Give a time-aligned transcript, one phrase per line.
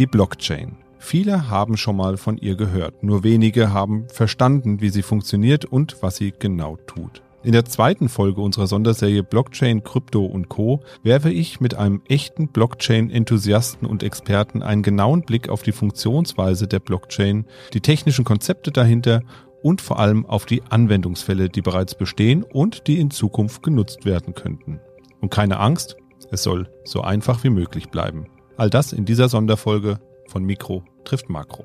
[0.00, 0.78] Die Blockchain.
[0.98, 5.98] Viele haben schon mal von ihr gehört, nur wenige haben verstanden, wie sie funktioniert und
[6.00, 7.22] was sie genau tut.
[7.44, 10.80] In der zweiten Folge unserer Sonderserie Blockchain, Krypto und Co.
[11.04, 16.80] werfe ich mit einem echten Blockchain-Enthusiasten und Experten einen genauen Blick auf die Funktionsweise der
[16.80, 19.22] Blockchain, die technischen Konzepte dahinter
[19.62, 24.34] und vor allem auf die Anwendungsfälle, die bereits bestehen und die in Zukunft genutzt werden
[24.34, 24.80] könnten.
[25.20, 25.96] Und keine Angst,
[26.32, 28.26] es soll so einfach wie möglich bleiben.
[28.56, 29.98] All das in dieser Sonderfolge
[30.28, 31.64] von Mikro trifft Makro.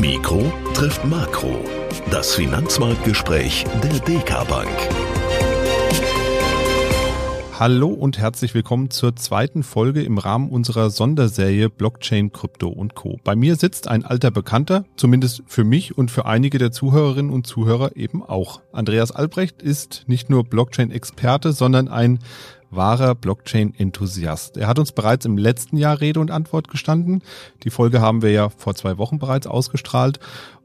[0.00, 1.64] Mikro trifft Makro.
[2.10, 4.68] Das Finanzmarktgespräch der DK Bank.
[7.58, 13.18] Hallo und herzlich willkommen zur zweiten Folge im Rahmen unserer Sonderserie Blockchain, Krypto und Co.
[13.24, 17.48] Bei mir sitzt ein alter Bekannter, zumindest für mich und für einige der Zuhörerinnen und
[17.48, 18.60] Zuhörer eben auch.
[18.70, 22.20] Andreas Albrecht ist nicht nur Blockchain-Experte, sondern ein
[22.70, 24.56] wahrer Blockchain-Enthusiast.
[24.56, 27.22] Er hat uns bereits im letzten Jahr Rede und Antwort gestanden.
[27.64, 30.20] Die Folge haben wir ja vor zwei Wochen bereits ausgestrahlt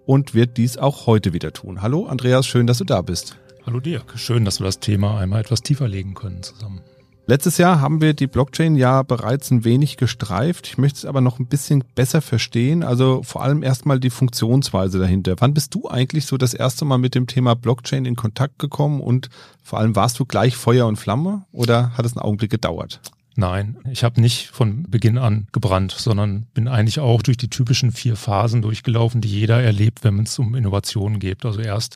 [0.05, 1.81] und wird dies auch heute wieder tun.
[1.81, 3.37] Hallo Andreas, schön, dass du da bist.
[3.65, 6.81] Hallo Dirk, schön, dass wir das Thema einmal etwas tiefer legen können zusammen.
[7.25, 10.67] Letztes Jahr haben wir die Blockchain ja bereits ein wenig gestreift.
[10.67, 12.83] Ich möchte es aber noch ein bisschen besser verstehen.
[12.83, 15.35] Also vor allem erstmal die Funktionsweise dahinter.
[15.39, 18.99] Wann bist du eigentlich so das erste Mal mit dem Thema Blockchain in Kontakt gekommen
[18.99, 19.29] und
[19.63, 22.99] vor allem warst du gleich Feuer und Flamme oder hat es einen Augenblick gedauert?
[23.35, 27.93] Nein, ich habe nicht von Beginn an gebrannt, sondern bin eigentlich auch durch die typischen
[27.93, 31.45] vier Phasen durchgelaufen, die jeder erlebt, wenn es um Innovationen geht.
[31.45, 31.95] Also erst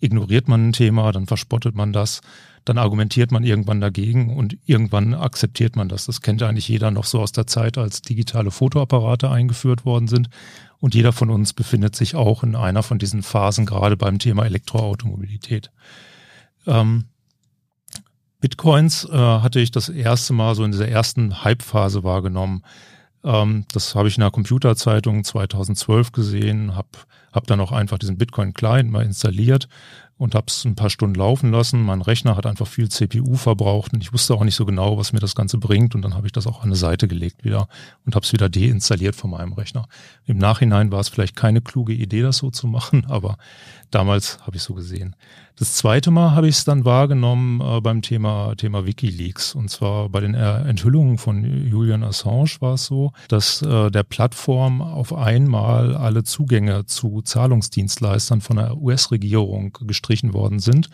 [0.00, 2.20] ignoriert man ein Thema, dann verspottet man das,
[2.68, 6.06] dann argumentiert man irgendwann dagegen und irgendwann akzeptiert man das.
[6.06, 10.28] Das kennt eigentlich jeder noch so aus der Zeit, als digitale Fotoapparate eingeführt worden sind.
[10.80, 14.44] Und jeder von uns befindet sich auch in einer von diesen Phasen, gerade beim Thema
[14.44, 15.70] Elektroautomobilität.
[16.66, 17.06] Ähm,
[18.40, 22.62] Bitcoins äh, hatte ich das erste Mal so in dieser ersten Hype-Phase wahrgenommen.
[23.24, 26.88] Ähm, das habe ich in der Computerzeitung 2012 gesehen, habe
[27.32, 29.68] hab dann auch einfach diesen Bitcoin-Client mal installiert
[30.18, 31.82] und habe es ein paar Stunden laufen lassen.
[31.82, 35.12] Mein Rechner hat einfach viel CPU verbraucht und ich wusste auch nicht so genau, was
[35.12, 35.94] mir das Ganze bringt.
[35.94, 37.68] Und dann habe ich das auch an eine Seite gelegt wieder
[38.04, 39.88] und habe es wieder deinstalliert von meinem Rechner.
[40.26, 43.38] Im Nachhinein war es vielleicht keine kluge Idee, das so zu machen, aber
[43.90, 45.14] damals habe ich so gesehen.
[45.58, 49.56] Das zweite Mal habe ich es dann wahrgenommen äh, beim Thema, Thema WikiLeaks.
[49.56, 54.80] Und zwar bei den Enthüllungen von Julian Assange war es so, dass äh, der Plattform
[54.80, 60.90] auf einmal alle Zugänge zu Zahlungsdienstleistern von der US-Regierung gestrichen worden sind.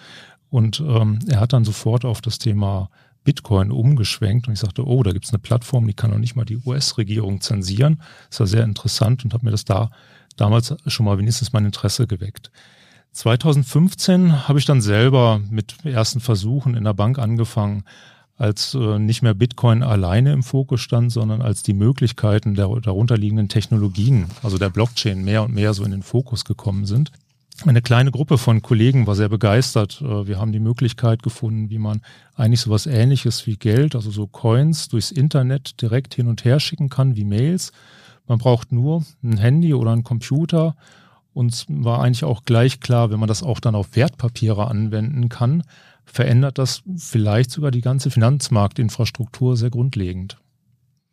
[0.49, 2.89] Und ähm, er hat dann sofort auf das Thema
[3.23, 6.37] Bitcoin umgeschwenkt und ich sagte, oh, da gibt es eine Plattform, die kann doch nicht
[6.37, 8.01] mal die US-Regierung zensieren.
[8.31, 9.91] Das war sehr interessant und habe mir das da
[10.37, 12.51] damals schon mal wenigstens mein Interesse geweckt.
[13.15, 17.85] 2015 habe ich dann selber mit ersten Versuchen in der Bank angefangen,
[18.37, 23.49] als äh, nicht mehr Bitcoin alleine im Fokus stand, sondern als die Möglichkeiten der darunterliegenden
[23.49, 27.13] Technologien, also der Blockchain, mehr und mehr so in den Fokus gekommen sind.
[27.65, 30.03] Eine kleine Gruppe von Kollegen war sehr begeistert.
[30.03, 32.03] Äh, wir haben die Möglichkeit gefunden, wie man
[32.35, 36.59] eigentlich so was ähnliches wie Geld, also so Coins durchs Internet direkt hin und her
[36.59, 37.71] schicken kann, wie Mails.
[38.27, 40.75] Man braucht nur ein Handy oder einen Computer
[41.35, 45.65] uns war eigentlich auch gleich klar, wenn man das auch dann auf Wertpapiere anwenden kann,
[46.05, 50.39] verändert das vielleicht sogar die ganze Finanzmarktinfrastruktur sehr grundlegend.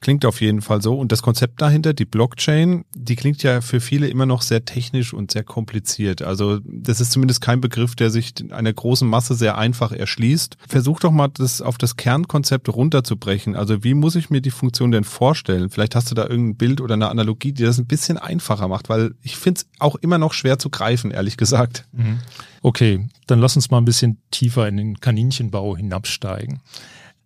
[0.02, 0.98] Klingt auf jeden Fall so.
[0.98, 5.14] Und das Konzept dahinter, die Blockchain, die klingt ja für viele immer noch sehr technisch
[5.14, 6.24] und sehr kompliziert.
[6.24, 10.58] Also das ist zumindest kein Begriff, der sich einer großen Masse sehr einfach erschließt.
[10.68, 13.56] Versuch doch mal, das auf das Kernkonzept runterzubrechen.
[13.56, 15.70] Also wie muss ich mir die Funktion denn vorstellen?
[15.70, 18.90] Vielleicht hast du da irgendein Bild oder eine Analogie, die das ein bisschen einfacher macht,
[18.90, 21.86] weil ich finde es auch immer noch schwer zu greifen, ehrlich gesagt.
[21.92, 22.18] Mhm.
[22.64, 26.60] Okay, dann lass uns mal ein bisschen tiefer in den Kaninchenbau hinabsteigen.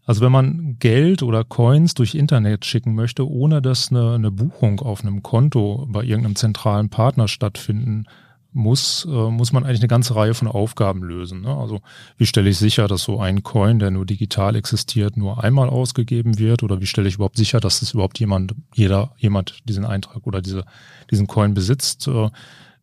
[0.06, 4.80] Also wenn man Geld oder Coins durch Internet schicken möchte, ohne dass eine, eine Buchung
[4.80, 8.06] auf einem Konto bei irgendeinem zentralen Partner stattfinden
[8.56, 11.42] muss, äh, muss man eigentlich eine ganze Reihe von Aufgaben lösen.
[11.42, 11.56] Ne?
[11.56, 11.82] Also
[12.18, 16.40] wie stelle ich sicher, dass so ein Coin, der nur digital existiert, nur einmal ausgegeben
[16.40, 16.64] wird?
[16.64, 20.42] Oder wie stelle ich überhaupt sicher, dass das überhaupt jemand, jeder, jemand diesen Eintrag oder
[20.42, 20.63] diese,
[21.12, 22.08] diesen Coin besitzt?
[22.08, 22.30] Äh,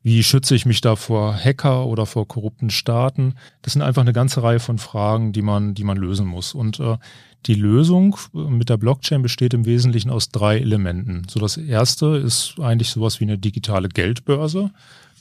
[0.02, 3.34] wie schütze ich mich da vor Hacker oder vor korrupten Staaten?
[3.62, 6.54] Das sind einfach eine ganze Reihe von Fragen, die man, die man lösen muss.
[6.54, 6.98] Und äh,
[7.46, 11.22] die Lösung mit der Blockchain besteht im Wesentlichen aus drei Elementen.
[11.28, 14.70] So das erste ist eigentlich sowas wie eine digitale Geldbörse.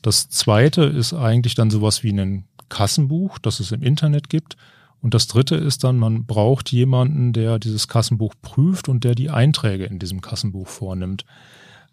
[0.02, 4.58] Das zweite ist eigentlich dann sowas wie ein Kassenbuch, das es im Internet gibt.
[5.02, 9.30] Und das dritte ist dann, man braucht jemanden, der dieses Kassenbuch prüft und der die
[9.30, 11.26] Einträge in diesem Kassenbuch vornimmt.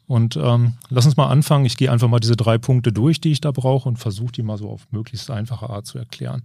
[0.09, 1.67] Und ähm, lass uns mal anfangen.
[1.67, 4.43] Ich gehe einfach mal diese drei Punkte durch, die ich da brauche und versuche die
[4.43, 6.43] mal so auf möglichst einfache Art zu erklären.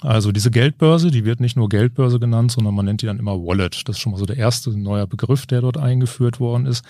[0.00, 3.36] Also diese Geldbörse, die wird nicht nur Geldbörse genannt, sondern man nennt die dann immer
[3.36, 3.86] Wallet.
[3.86, 6.82] Das ist schon mal so der erste neue Begriff, der dort eingeführt worden ist.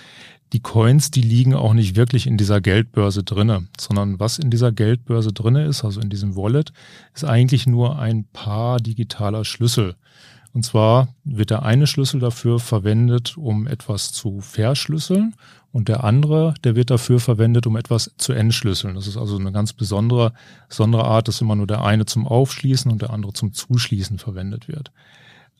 [0.53, 4.71] Die Coins, die liegen auch nicht wirklich in dieser Geldbörse drinne, sondern was in dieser
[4.71, 6.71] Geldbörse drinne ist, also in diesem Wallet,
[7.13, 9.95] ist eigentlich nur ein paar digitaler Schlüssel.
[10.55, 15.35] Und zwar wird der eine Schlüssel dafür verwendet, um etwas zu verschlüsseln
[15.73, 18.95] und der andere, der wird dafür verwendet, um etwas zu entschlüsseln.
[18.95, 20.31] Das ist also eine ganz besondere,
[20.69, 24.69] besondere Art, dass immer nur der eine zum Aufschließen und der andere zum Zuschließen verwendet
[24.69, 24.93] wird.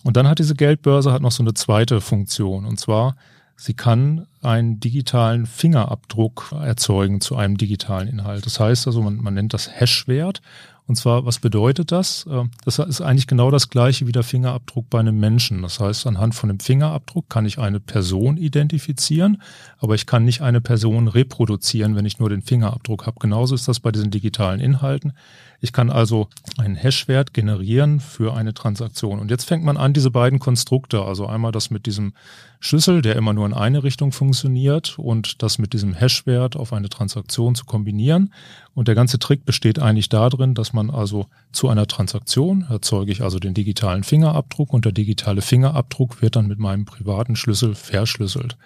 [0.05, 3.17] Und dann hat diese Geldbörse hat noch so eine zweite Funktion und zwar
[3.57, 8.45] sie kann einen digitalen Fingerabdruck erzeugen zu einem digitalen Inhalt.
[8.45, 10.41] Das heißt also, man, man nennt das Hashwert
[10.87, 12.25] und zwar, was bedeutet das?
[12.29, 15.63] Ähm, das ist eigentlich genau das gleiche wie der Fingerabdruck bei einem Menschen.
[15.63, 19.41] Das heißt, anhand von dem Fingerabdruck kann ich eine Person identifizieren,
[19.79, 23.17] aber ich kann nicht eine Person reproduzieren, wenn ich nur den Fingerabdruck habe.
[23.19, 25.13] Genauso ist das bei diesen digitalen Inhalten.
[25.61, 29.19] Ich kann also einen Hashwert generieren für eine Transaktion.
[29.19, 32.13] Und jetzt fängt man an, diese beiden Konstrukte, also einmal das mit diesem
[32.59, 36.89] Schlüssel, der immer nur in eine Richtung funktioniert und das mit diesem Hashwert auf eine
[36.89, 38.33] Transaktion zu kombinieren.
[38.73, 43.21] Und der ganze Trick besteht eigentlich darin, dass man also zu einer Transaktion erzeuge ich
[43.21, 48.57] also den digitalen Fingerabdruck und der digitale Fingerabdruck wird dann mit meinem privaten Schlüssel verschlüsselt.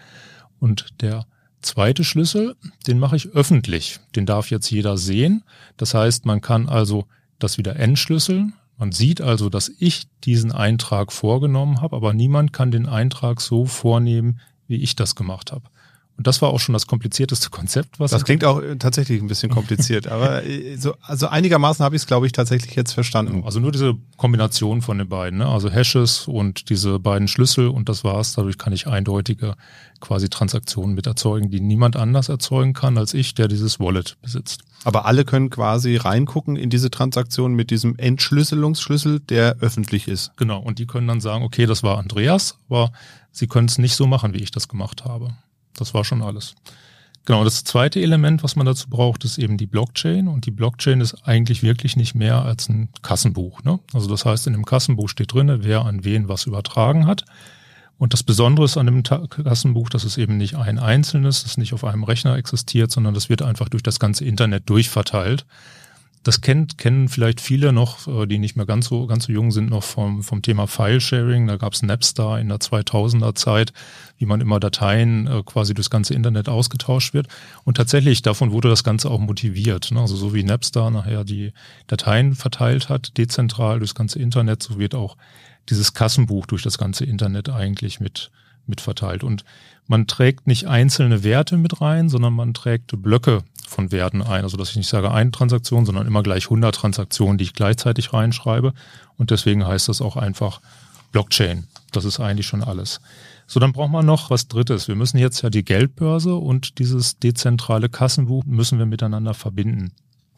[0.59, 1.25] Und der
[1.61, 2.55] zweite Schlüssel,
[2.87, 3.99] den mache ich öffentlich.
[4.15, 5.43] Den darf jetzt jeder sehen.
[5.77, 7.05] Das heißt, man kann also
[7.37, 8.53] das wieder entschlüsseln.
[8.77, 13.65] Man sieht also, dass ich diesen Eintrag vorgenommen habe, aber niemand kann den Eintrag so
[13.65, 15.65] vornehmen, wie ich das gemacht habe.
[16.19, 18.11] Und das war auch schon das komplizierteste Konzept, was.
[18.11, 22.01] Das klingt auch äh, tatsächlich ein bisschen kompliziert, aber äh, so, also einigermaßen habe ich
[22.01, 23.43] es, glaube ich, tatsächlich jetzt verstanden.
[23.45, 25.47] Also nur diese Kombination von den beiden, ne?
[25.47, 28.33] also Hashes und diese beiden Schlüssel und das war's.
[28.33, 29.55] Dadurch kann ich eindeutige
[30.01, 34.63] quasi Transaktionen mit erzeugen, die niemand anders erzeugen kann als ich, der dieses Wallet besitzt.
[34.83, 40.35] Aber alle können quasi reingucken in diese Transaktion mit diesem Entschlüsselungsschlüssel, der öffentlich ist.
[40.35, 40.59] Genau.
[40.59, 42.91] Und die können dann sagen, okay, das war Andreas, aber
[43.31, 45.31] sie können es nicht so machen, wie ich das gemacht habe.
[45.73, 46.55] Das war schon alles.
[47.25, 50.27] Genau, das zweite Element, was man dazu braucht, ist eben die Blockchain.
[50.27, 53.63] Und die Blockchain ist eigentlich wirklich nicht mehr als ein Kassenbuch.
[53.63, 53.79] Ne?
[53.93, 57.25] Also das heißt, in dem Kassenbuch steht drin, wer an wen was übertragen hat.
[57.99, 61.73] Und das Besondere ist an dem Kassenbuch, dass es eben nicht ein einzelnes, das nicht
[61.73, 65.45] auf einem Rechner existiert, sondern das wird einfach durch das ganze Internet durchverteilt.
[66.23, 69.51] Das kennt, kennen vielleicht viele noch, äh, die nicht mehr ganz so, ganz so jung
[69.51, 71.47] sind, noch vom, vom Thema File-Sharing.
[71.47, 73.71] Da gab es Napstar in der 2000er Zeit,
[74.17, 77.27] wie man immer Dateien äh, quasi durchs ganze Internet ausgetauscht wird.
[77.63, 79.91] Und tatsächlich davon wurde das Ganze auch motiviert.
[79.91, 80.01] Ne?
[80.01, 81.53] Also so wie Napstar nachher die
[81.87, 85.15] Dateien verteilt hat, dezentral durchs ganze Internet, so wird auch
[85.69, 88.31] dieses Kassenbuch durch das ganze Internet eigentlich mit,
[88.69, 89.23] mit verteilt.
[89.23, 89.43] Und
[89.87, 94.43] man trägt nicht einzelne Werte mit rein, sondern man trägt Blöcke von Werten ein.
[94.43, 98.13] Also dass ich nicht sage eine Transaktion, sondern immer gleich 100 Transaktionen, die ich gleichzeitig
[98.13, 98.73] reinschreibe.
[99.17, 100.61] Und deswegen heißt das auch einfach
[101.11, 101.67] Blockchain.
[101.91, 103.01] Das ist eigentlich schon alles.
[103.47, 104.87] So, dann braucht man noch was Drittes.
[104.87, 109.91] Wir müssen jetzt ja die Geldbörse und dieses dezentrale Kassenbuch müssen wir miteinander verbinden.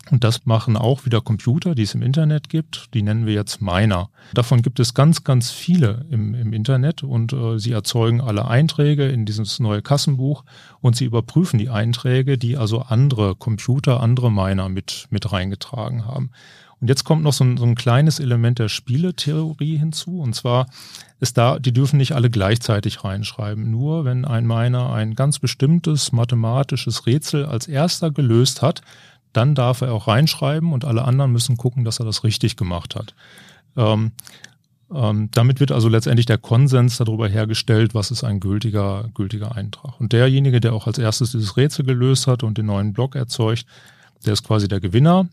[0.09, 2.93] Und das machen auch wieder Computer, die es im Internet gibt.
[2.93, 4.09] Die nennen wir jetzt Miner.
[4.33, 9.07] Davon gibt es ganz, ganz viele im, im Internet und äh, sie erzeugen alle Einträge
[9.07, 10.43] in dieses neue Kassenbuch
[10.81, 16.31] und sie überprüfen die Einträge, die also andere Computer, andere Miner mit, mit reingetragen haben.
[16.81, 20.19] Und jetzt kommt noch so ein, so ein kleines Element der Spieletheorie hinzu.
[20.19, 20.65] Und zwar
[21.19, 23.69] ist da, die dürfen nicht alle gleichzeitig reinschreiben.
[23.69, 28.81] Nur wenn ein Miner ein ganz bestimmtes mathematisches Rätsel als erster gelöst hat,
[29.33, 32.95] dann darf er auch reinschreiben und alle anderen müssen gucken, dass er das richtig gemacht
[32.95, 33.13] hat.
[33.77, 34.11] Ähm,
[34.93, 39.99] ähm, damit wird also letztendlich der Konsens darüber hergestellt, was ist ein gültiger, gültiger Eintrag.
[39.99, 43.65] Und derjenige, der auch als erstes dieses Rätsel gelöst hat und den neuen Block erzeugt,
[44.25, 45.29] der ist quasi der Gewinner.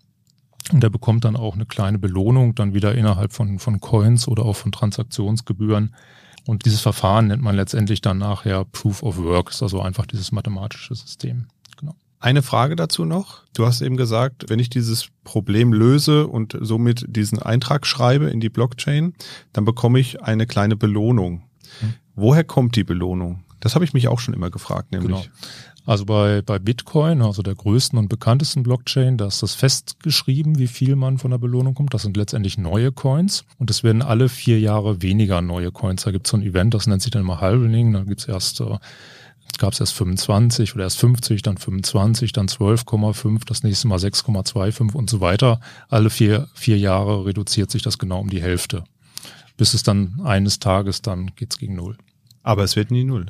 [0.72, 4.44] Und der bekommt dann auch eine kleine Belohnung, dann wieder innerhalb von, von Coins oder
[4.44, 5.94] auch von Transaktionsgebühren.
[6.46, 10.32] Und dieses Verfahren nennt man letztendlich dann nachher Proof of Work, ist also einfach dieses
[10.32, 11.46] mathematische System.
[12.20, 13.42] Eine Frage dazu noch.
[13.54, 18.40] Du hast eben gesagt, wenn ich dieses Problem löse und somit diesen Eintrag schreibe in
[18.40, 19.14] die Blockchain,
[19.52, 21.42] dann bekomme ich eine kleine Belohnung.
[21.80, 21.94] Hm.
[22.16, 23.44] Woher kommt die Belohnung?
[23.60, 25.22] Das habe ich mich auch schon immer gefragt, nämlich.
[25.22, 25.34] Genau.
[25.88, 30.66] Also bei, bei Bitcoin, also der größten und bekanntesten Blockchain, da ist das festgeschrieben, wie
[30.66, 31.94] viel man von der Belohnung kommt.
[31.94, 36.02] Das sind letztendlich neue Coins und es werden alle vier Jahre weniger neue Coins.
[36.02, 37.94] Da gibt es so ein Event, das nennt sich dann mal Halvening.
[37.94, 38.76] Da gibt es erst äh,
[39.58, 44.92] gab es erst 25 oder erst 50, dann 25, dann 12,5, das nächste Mal 6,25
[44.92, 45.60] und so weiter.
[45.88, 48.84] Alle vier, vier Jahre reduziert sich das genau um die Hälfte.
[49.56, 51.96] Bis es dann eines Tages, dann geht's gegen Null.
[52.42, 53.26] Aber es wird nie Null.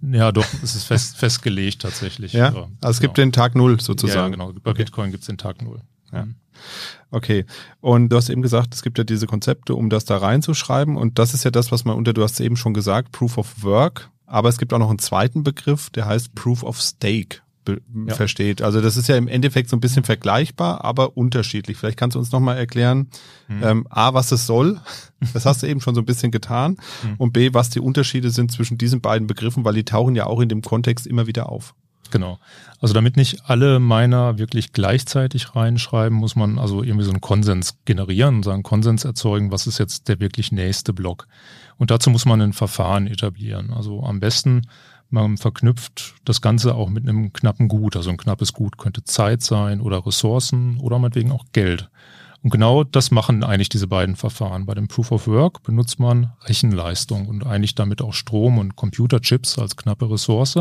[0.00, 2.32] Ja, doch, es ist fest, festgelegt tatsächlich.
[2.32, 3.26] Ja, also es gibt genau.
[3.26, 4.38] den Tag Null sozusagen.
[4.38, 4.52] Ja, genau.
[4.62, 5.80] Bei Bitcoin gibt es den Tag Null.
[6.12, 6.24] Ja.
[6.24, 6.36] Mhm.
[7.10, 7.44] Okay.
[7.80, 10.96] Und du hast eben gesagt, es gibt ja diese Konzepte, um das da reinzuschreiben.
[10.96, 13.62] Und das ist ja das, was man unter, du hast eben schon gesagt, Proof of
[13.62, 14.10] Work.
[14.28, 17.38] Aber es gibt auch noch einen zweiten Begriff, der heißt Proof of Stake
[18.06, 18.14] ja.
[18.14, 18.62] versteht.
[18.62, 21.76] Also das ist ja im Endeffekt so ein bisschen vergleichbar, aber unterschiedlich.
[21.76, 23.08] Vielleicht kannst du uns nochmal erklären,
[23.48, 23.62] mhm.
[23.62, 24.80] ähm, A, was es soll,
[25.34, 27.14] das hast du eben schon so ein bisschen getan, mhm.
[27.18, 30.40] und B, was die Unterschiede sind zwischen diesen beiden Begriffen, weil die tauchen ja auch
[30.40, 31.74] in dem Kontext immer wieder auf.
[32.10, 32.38] Genau.
[32.80, 37.76] Also damit nicht alle Miner wirklich gleichzeitig reinschreiben, muss man also irgendwie so einen Konsens
[37.84, 41.26] generieren und sagen, Konsens erzeugen, was ist jetzt der wirklich nächste Block.
[41.78, 43.72] Und dazu muss man ein Verfahren etablieren.
[43.72, 44.62] Also am besten
[45.10, 47.96] man verknüpft das Ganze auch mit einem knappen Gut.
[47.96, 51.88] Also ein knappes Gut könnte Zeit sein oder Ressourcen oder meinetwegen auch Geld.
[52.42, 54.64] Und genau das machen eigentlich diese beiden Verfahren.
[54.64, 59.58] Bei dem Proof of Work benutzt man Rechenleistung und eigentlich damit auch Strom und Computerchips
[59.58, 60.60] als knappe Ressource.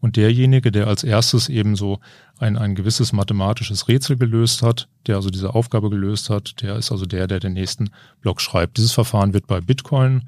[0.00, 1.98] Und derjenige, der als erstes eben so
[2.38, 6.92] ein, ein gewisses mathematisches Rätsel gelöst hat, der also diese Aufgabe gelöst hat, der ist
[6.92, 7.90] also der, der den nächsten
[8.22, 8.78] Block schreibt.
[8.78, 10.22] Dieses Verfahren wird bei Bitcoin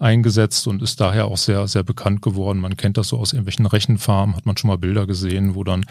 [0.00, 2.58] eingesetzt und ist daher auch sehr, sehr bekannt geworden.
[2.58, 5.84] Man kennt das so aus irgendwelchen Rechenfarmen, hat man schon mal Bilder gesehen, wo dann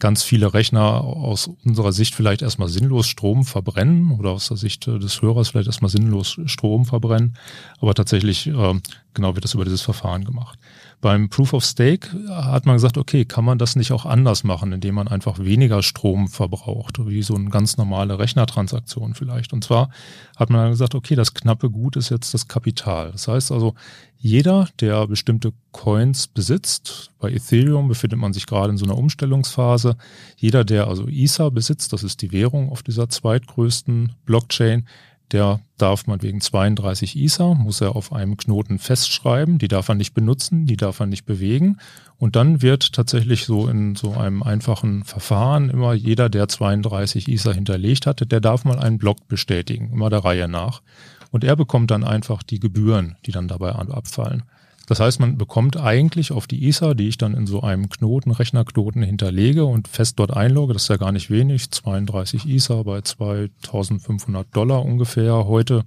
[0.00, 4.86] ganz viele Rechner aus unserer Sicht vielleicht erstmal sinnlos Strom verbrennen oder aus der Sicht
[4.86, 7.34] des Hörers vielleicht erstmal sinnlos Strom verbrennen.
[7.80, 8.80] Aber tatsächlich, äh,
[9.14, 10.58] genau wird das über dieses Verfahren gemacht.
[11.00, 14.72] Beim Proof of Stake hat man gesagt, okay, kann man das nicht auch anders machen,
[14.72, 19.54] indem man einfach weniger Strom verbraucht, wie so eine ganz normale Rechnertransaktion vielleicht.
[19.54, 19.88] Und zwar
[20.36, 23.12] hat man gesagt, okay, das knappe Gut ist jetzt das Kapital.
[23.12, 23.74] Das heißt also,
[24.18, 29.96] jeder, der bestimmte Coins besitzt, bei Ethereum befindet man sich gerade in so einer Umstellungsphase,
[30.36, 34.86] jeder, der also Ether besitzt, das ist die Währung auf dieser zweitgrößten Blockchain,
[35.32, 39.94] der darf man wegen 32 ISA, muss er auf einem Knoten festschreiben, die darf er
[39.94, 41.78] nicht benutzen, die darf er nicht bewegen.
[42.18, 47.52] Und dann wird tatsächlich so in so einem einfachen Verfahren immer jeder, der 32 ISA
[47.52, 50.82] hinterlegt hatte, der darf mal einen Block bestätigen, immer der Reihe nach.
[51.30, 54.42] Und er bekommt dann einfach die Gebühren, die dann dabei abfallen.
[54.90, 58.32] Das heißt, man bekommt eigentlich auf die ISA, die ich dann in so einem Knoten,
[58.32, 63.00] Rechnerknoten hinterlege und fest dort einlogge, das ist ja gar nicht wenig, 32 ISA bei
[63.00, 65.84] 2500 Dollar ungefähr heute.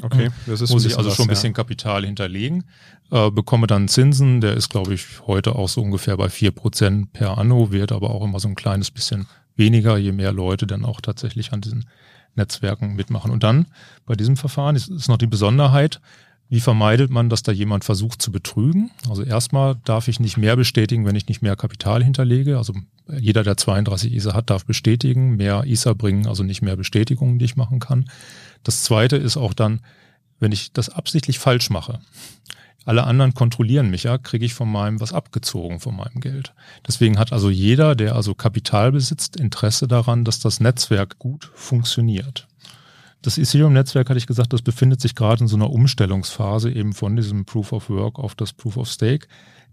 [0.00, 1.54] Okay, das ist muss ich also schon ein bisschen ja.
[1.54, 2.62] Kapital hinterlegen,
[3.10, 7.12] äh, bekomme dann Zinsen, der ist glaube ich heute auch so ungefähr bei vier Prozent
[7.12, 10.84] per Anno, wird aber auch immer so ein kleines bisschen weniger, je mehr Leute dann
[10.84, 11.86] auch tatsächlich an diesen
[12.36, 13.32] Netzwerken mitmachen.
[13.32, 13.66] Und dann
[14.06, 16.00] bei diesem Verfahren ist, ist noch die Besonderheit,
[16.54, 18.92] wie vermeidet man, dass da jemand versucht zu betrügen?
[19.08, 22.58] Also erstmal darf ich nicht mehr bestätigen, wenn ich nicht mehr Kapital hinterlege.
[22.58, 22.74] Also
[23.12, 25.34] jeder, der 32 ISA hat, darf bestätigen.
[25.34, 28.08] Mehr ISA bringen, also nicht mehr Bestätigungen, die ich machen kann.
[28.62, 29.80] Das zweite ist auch dann,
[30.38, 31.98] wenn ich das absichtlich falsch mache.
[32.84, 36.54] Alle anderen kontrollieren mich ja, kriege ich von meinem was abgezogen von meinem Geld.
[36.86, 42.46] Deswegen hat also jeder, der also Kapital besitzt, Interesse daran, dass das Netzwerk gut funktioniert.
[43.24, 47.16] Das Ethereum-Netzwerk, hatte ich gesagt, das befindet sich gerade in so einer Umstellungsphase eben von
[47.16, 49.28] diesem Proof of Work auf das Proof of Stake.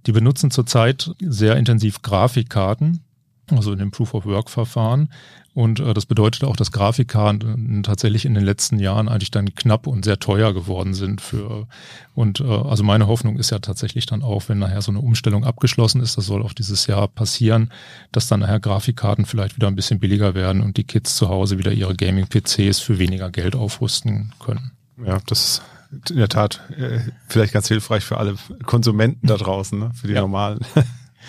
[0.06, 3.02] Die benutzen zurzeit sehr intensiv Grafikkarten,
[3.50, 5.12] also in dem Proof of Work Verfahren.
[5.54, 9.86] Und äh, das bedeutet auch, dass Grafikkarten tatsächlich in den letzten Jahren eigentlich dann knapp
[9.86, 11.68] und sehr teuer geworden sind für
[12.14, 15.44] und äh, also meine Hoffnung ist ja tatsächlich dann auch, wenn nachher so eine Umstellung
[15.44, 17.72] abgeschlossen ist, das soll auch dieses Jahr passieren,
[18.12, 21.58] dass dann nachher Grafikkarten vielleicht wieder ein bisschen billiger werden und die Kids zu Hause
[21.58, 24.72] wieder ihre Gaming-PCs für weniger Geld aufrüsten können.
[25.06, 25.62] Ja, das ist
[26.10, 29.92] in der Tat äh, vielleicht ganz hilfreich für alle Konsumenten da draußen, ne?
[29.94, 30.22] für die ja.
[30.22, 30.60] normalen.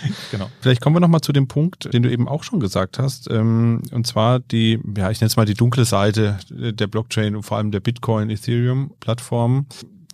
[0.31, 0.51] genau.
[0.61, 3.83] Vielleicht kommen wir nochmal zu dem Punkt, den du eben auch schon gesagt hast, ähm,
[3.93, 7.59] und zwar die, ja, ich nenne es mal die dunkle Seite der Blockchain und vor
[7.59, 9.67] allem der Bitcoin, Ethereum Plattform.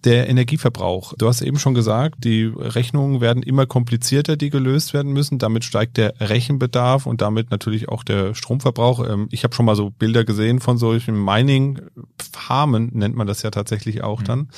[0.04, 1.14] Der Energieverbrauch.
[1.18, 5.40] Du hast eben schon gesagt, die Rechnungen werden immer komplizierter, die gelöst werden müssen.
[5.40, 9.04] Damit steigt der Rechenbedarf und damit natürlich auch der Stromverbrauch.
[9.08, 13.50] Ähm, ich habe schon mal so Bilder gesehen von solchen Mining-Farmen, nennt man das ja
[13.50, 14.24] tatsächlich auch mhm.
[14.24, 14.48] dann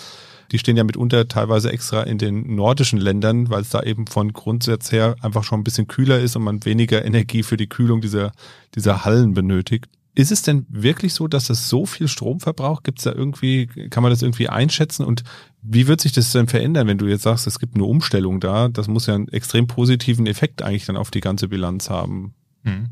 [0.52, 4.32] die stehen ja mitunter teilweise extra in den nordischen Ländern, weil es da eben von
[4.32, 8.00] Grundsatz her einfach schon ein bisschen kühler ist und man weniger Energie für die Kühlung
[8.00, 8.32] dieser,
[8.74, 9.86] dieser Hallen benötigt.
[10.14, 12.82] Ist es denn wirklich so, dass es so viel Strom verbraucht?
[12.82, 15.04] Gibt es da irgendwie, kann man das irgendwie einschätzen?
[15.04, 15.22] Und
[15.62, 18.68] wie wird sich das denn verändern, wenn du jetzt sagst, es gibt eine Umstellung da?
[18.68, 22.34] Das muss ja einen extrem positiven Effekt eigentlich dann auf die ganze Bilanz haben.
[22.64, 22.88] Hm.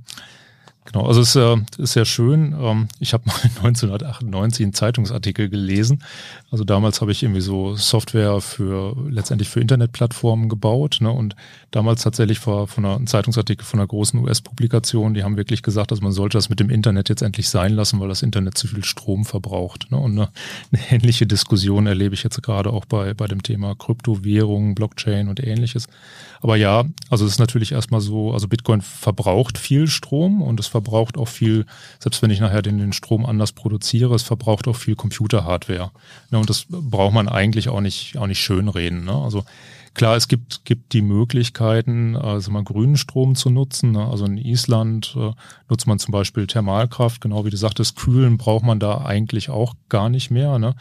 [0.91, 2.57] Genau, also es äh, ist sehr schön.
[2.59, 6.03] Ähm, ich habe mal 1998 einen Zeitungsartikel gelesen.
[6.51, 10.99] Also damals habe ich irgendwie so Software für letztendlich für Internetplattformen gebaut.
[11.01, 11.11] Ne?
[11.11, 11.37] Und
[11.73, 15.91] damals tatsächlich war von einer, ein Zeitungsartikel von einer großen US-Publikation, die haben wirklich gesagt,
[15.91, 18.67] dass man sollte das mit dem Internet jetzt endlich sein lassen, weil das Internet zu
[18.67, 19.91] viel Strom verbraucht.
[19.91, 19.99] Ne?
[19.99, 20.31] Und eine,
[20.73, 25.45] eine ähnliche Diskussion erlebe ich jetzt gerade auch bei, bei dem Thema Kryptowährungen, Blockchain und
[25.45, 25.87] ähnliches.
[26.41, 30.67] Aber ja, also es ist natürlich erstmal so, also Bitcoin verbraucht viel Strom und es
[30.67, 31.67] verbraucht auch viel,
[31.99, 35.91] selbst wenn ich nachher den, den Strom anders produziere, es verbraucht auch viel Computerhardware.
[36.31, 39.05] Ne, und das braucht man eigentlich auch nicht, auch nicht schönreden.
[39.05, 39.13] Ne?
[39.13, 39.45] Also
[39.95, 43.93] klar, es gibt, gibt die Möglichkeiten, also mal grünen Strom zu nutzen.
[43.93, 44.07] Ne?
[44.07, 45.33] Also in Island äh,
[45.69, 49.75] nutzt man zum Beispiel Thermalkraft, genau wie du sagtest, kühlen braucht man da eigentlich auch
[49.89, 50.59] gar nicht mehr.
[50.59, 50.75] Ne?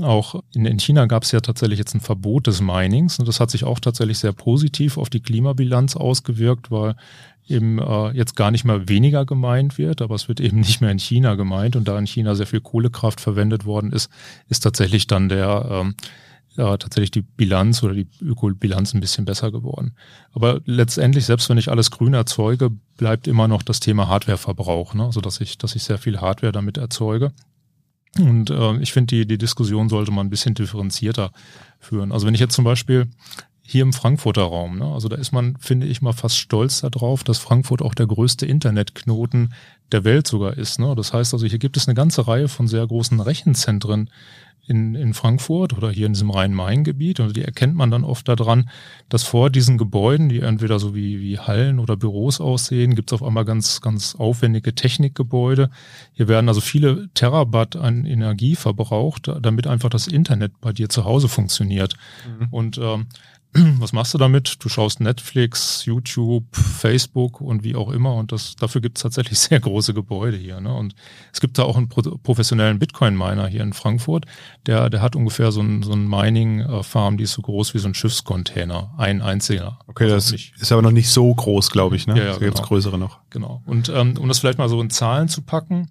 [0.00, 3.40] Auch in, in China gab es ja tatsächlich jetzt ein Verbot des Minings und das
[3.40, 6.96] hat sich auch tatsächlich sehr positiv auf die Klimabilanz ausgewirkt, weil
[7.48, 10.90] eben äh, jetzt gar nicht mehr weniger gemeint wird, aber es wird eben nicht mehr
[10.90, 14.10] in China gemeint und da in China sehr viel Kohlekraft verwendet worden ist,
[14.48, 15.94] ist tatsächlich dann der ähm,
[16.56, 19.94] ja, tatsächlich die Bilanz oder die Ökobilanz ein bisschen besser geworden.
[20.32, 25.04] Aber letztendlich, selbst wenn ich alles grün erzeuge, bleibt immer noch das Thema Hardwareverbrauch, ne?
[25.04, 27.32] also dass ich, dass ich sehr viel Hardware damit erzeuge.
[28.18, 31.32] Und äh, ich finde, die, die Diskussion sollte man ein bisschen differenzierter
[31.78, 32.12] führen.
[32.12, 33.08] Also wenn ich jetzt zum Beispiel
[33.72, 37.24] hier im Frankfurter Raum, ne, also da ist man, finde ich, mal fast stolz darauf,
[37.24, 39.54] dass Frankfurt auch der größte Internetknoten
[39.90, 40.78] der Welt sogar ist.
[40.78, 40.94] Ne?
[40.94, 44.08] Das heißt also, hier gibt es eine ganze Reihe von sehr großen Rechenzentren,
[44.66, 47.20] in, in Frankfurt oder hier in diesem Rhein-Main-Gebiet.
[47.20, 48.70] Und die erkennt man dann oft daran,
[49.08, 53.14] dass vor diesen Gebäuden, die entweder so wie, wie Hallen oder Büros aussehen, gibt es
[53.20, 55.70] auf einmal ganz, ganz aufwendige Technikgebäude.
[56.12, 61.04] Hier werden also viele Terabyte an Energie verbraucht, damit einfach das Internet bei dir zu
[61.04, 61.94] Hause funktioniert.
[62.26, 62.48] Mhm.
[62.50, 63.06] Und ähm,
[63.78, 64.56] was machst du damit?
[64.60, 68.14] Du schaust Netflix, YouTube, Facebook und wie auch immer.
[68.14, 70.60] Und das, dafür gibt es tatsächlich sehr große Gebäude hier.
[70.60, 70.72] Ne?
[70.72, 70.94] Und
[71.32, 74.24] es gibt da auch einen professionellen Bitcoin-Miner hier in Frankfurt.
[74.66, 77.88] Der, der hat ungefähr so ein, so ein Mining-Farm, die ist so groß wie so
[77.88, 78.94] ein Schiffscontainer.
[78.96, 79.78] Ein einziger.
[79.86, 82.06] Okay, das also ist aber noch nicht so groß, glaube ich.
[82.06, 82.16] Ne?
[82.16, 82.52] Ja, ja, da genau.
[82.52, 83.18] gibt's größere noch.
[83.30, 83.62] Genau.
[83.66, 85.90] Und ähm, um das vielleicht mal so in Zahlen zu packen,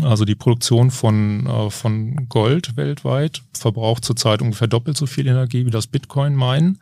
[0.00, 5.66] also die Produktion von, äh, von Gold weltweit verbraucht zurzeit ungefähr doppelt so viel Energie
[5.66, 6.78] wie das Bitcoin meinen.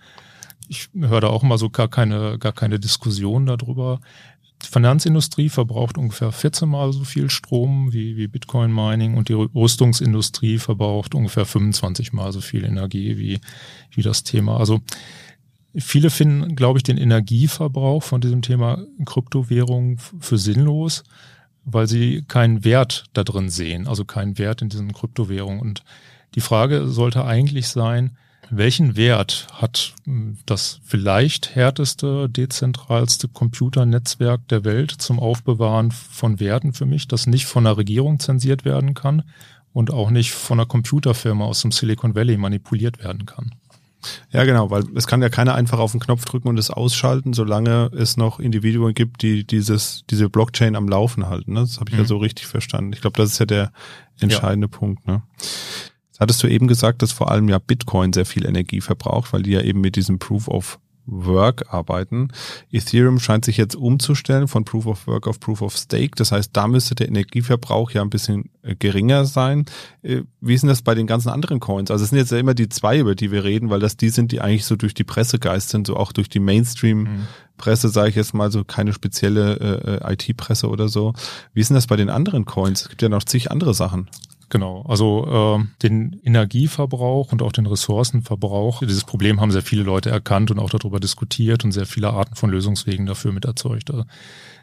[0.69, 4.00] Ich höre da auch immer so gar keine, gar keine Diskussion darüber.
[4.62, 9.33] Die Finanzindustrie verbraucht ungefähr 14 mal so viel Strom wie, wie Bitcoin Mining und die
[9.33, 13.40] Rüstungsindustrie verbraucht ungefähr 25 mal so viel Energie wie,
[13.93, 14.59] wie das Thema.
[14.59, 14.81] Also
[15.75, 21.05] viele finden, glaube ich, den Energieverbrauch von diesem Thema Kryptowährung für sinnlos
[21.72, 25.61] weil sie keinen Wert da drin sehen, also keinen Wert in diesen Kryptowährungen.
[25.61, 25.83] Und
[26.35, 28.16] die Frage sollte eigentlich sein,
[28.50, 36.72] welchen Wert hat hm, das vielleicht härteste, dezentralste Computernetzwerk der Welt zum Aufbewahren von Werten
[36.72, 39.22] für mich, das nicht von der Regierung zensiert werden kann
[39.72, 43.54] und auch nicht von einer Computerfirma aus dem Silicon Valley manipuliert werden kann?
[44.31, 47.33] Ja, genau, weil es kann ja keiner einfach auf den Knopf drücken und es ausschalten,
[47.33, 51.55] solange es noch Individuen gibt, die dieses, diese Blockchain am Laufen halten.
[51.55, 51.61] Ne?
[51.61, 52.03] Das habe ich mhm.
[52.03, 52.93] ja so richtig verstanden.
[52.93, 53.73] Ich glaube, das ist ja der
[54.19, 54.79] entscheidende ja.
[54.79, 55.07] Punkt.
[55.07, 55.23] Ne?
[55.39, 59.43] Jetzt hattest du eben gesagt, dass vor allem ja Bitcoin sehr viel Energie verbraucht, weil
[59.43, 60.79] die ja eben mit diesem Proof of
[61.11, 62.29] Work arbeiten.
[62.70, 66.12] Ethereum scheint sich jetzt umzustellen von Proof of Work auf Proof of Stake.
[66.16, 69.66] Das heißt, da müsste der Energieverbrauch ja ein bisschen äh, geringer sein.
[70.03, 71.90] Äh, wie ist denn das bei den ganzen anderen Coins?
[71.90, 74.11] Also es sind jetzt ja immer die zwei, über die wir reden, weil das die
[74.11, 77.03] sind, die eigentlich so durch die Presse geistern, so auch durch die Mainstream.
[77.03, 77.27] Mhm.
[77.62, 81.12] Sage ich jetzt mal, so keine spezielle äh, IT-Presse oder so.
[81.53, 82.83] Wie ist denn das bei den anderen Coins?
[82.83, 84.09] Es gibt ja noch zig andere Sachen.
[84.53, 90.11] Genau, also äh, den Energieverbrauch und auch den Ressourcenverbrauch, dieses Problem haben sehr viele Leute
[90.11, 93.93] erkannt und auch darüber diskutiert und sehr viele Arten von Lösungswegen dafür mit erzeugt.
[93.93, 94.05] Also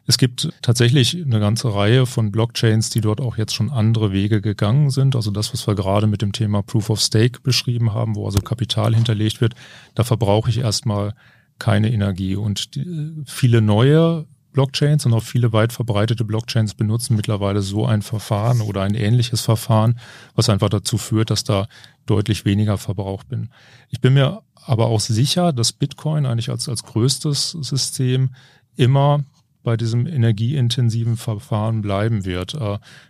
[0.05, 4.41] es gibt tatsächlich eine ganze Reihe von Blockchains, die dort auch jetzt schon andere Wege
[4.41, 5.15] gegangen sind.
[5.15, 8.39] Also das, was wir gerade mit dem Thema Proof of Stake beschrieben haben, wo also
[8.41, 9.53] Kapital hinterlegt wird,
[9.95, 11.13] da verbrauche ich erstmal
[11.59, 12.35] keine Energie.
[12.35, 14.25] Und die, viele neue
[14.57, 19.41] Blockchains und auch viele weit verbreitete Blockchains benutzen mittlerweile so ein Verfahren oder ein ähnliches
[19.41, 19.99] Verfahren,
[20.33, 21.67] was einfach dazu führt, dass da
[22.07, 23.49] deutlich weniger Verbrauch bin.
[23.89, 28.31] Ich bin mir aber auch sicher, dass Bitcoin eigentlich als, als größtes System
[28.75, 29.23] immer
[29.61, 32.55] bei diesem energieintensiven Verfahren bleiben wird.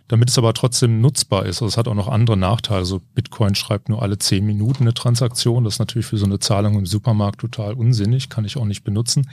[0.08, 1.56] Damit es aber trotzdem nutzbar ist.
[1.56, 2.80] Also es hat auch noch andere Nachteile.
[2.80, 5.64] Also Bitcoin schreibt nur alle zehn Minuten eine Transaktion.
[5.64, 8.84] Das ist natürlich für so eine Zahlung im Supermarkt total unsinnig, kann ich auch nicht
[8.84, 9.28] benutzen.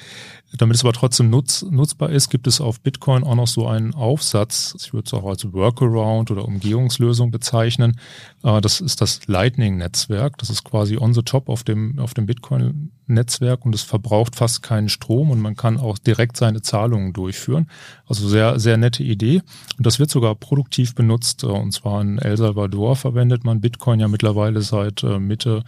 [0.58, 3.94] Damit es aber trotzdem nutz, nutzbar ist, gibt es auf Bitcoin auch noch so einen
[3.94, 4.76] Aufsatz.
[4.80, 8.00] Ich würde es auch als Workaround oder Umgehungslösung bezeichnen.
[8.44, 10.38] Äh, das ist das Lightning-Netzwerk.
[10.38, 14.36] Das ist quasi on the top auf dem, auf dem Bitcoin Netzwerk und es verbraucht
[14.36, 17.70] fast keinen Strom und man kann auch direkt seine Zahlungen durchführen.
[18.08, 19.42] Also sehr, sehr nette Idee.
[19.78, 20.65] Und das wird sogar produktiv
[20.96, 21.44] benutzt.
[21.44, 25.64] Äh, und zwar in El Salvador verwendet man Bitcoin ja mittlerweile seit äh, Mitte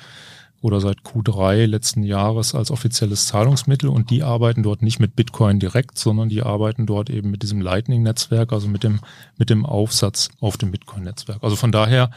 [0.62, 5.60] oder seit Q3 letzten Jahres als offizielles Zahlungsmittel und die arbeiten dort nicht mit Bitcoin
[5.60, 9.00] direkt, sondern die arbeiten dort eben mit diesem Lightning-Netzwerk, also mit dem,
[9.38, 11.44] mit dem Aufsatz auf dem Bitcoin-Netzwerk.
[11.44, 12.10] Also von daher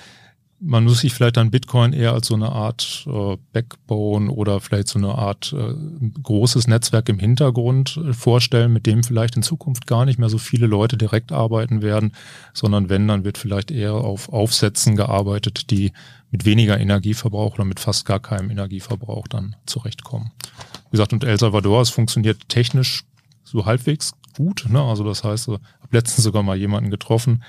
[0.61, 4.89] man muss sich vielleicht dann Bitcoin eher als so eine Art äh, Backbone oder vielleicht
[4.89, 5.75] so eine Art äh,
[6.23, 10.39] großes Netzwerk im Hintergrund äh, vorstellen, mit dem vielleicht in Zukunft gar nicht mehr so
[10.39, 12.13] viele Leute direkt arbeiten werden,
[12.53, 15.93] sondern wenn, dann wird vielleicht eher auf Aufsätzen gearbeitet, die
[16.31, 20.31] mit weniger Energieverbrauch oder mit fast gar keinem Energieverbrauch dann zurechtkommen.
[20.91, 23.05] Wie gesagt, und El Salvador, es funktioniert technisch
[23.45, 24.67] so halbwegs gut.
[24.69, 24.81] Ne?
[24.81, 27.43] Also das heißt, ich habe letztens sogar mal jemanden getroffen,